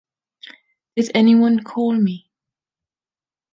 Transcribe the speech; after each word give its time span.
Did 0.95 1.11
anyone 1.13 1.63
call 1.63 1.91
me? 1.93 2.31